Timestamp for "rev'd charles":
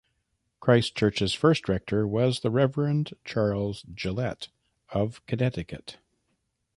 2.49-3.85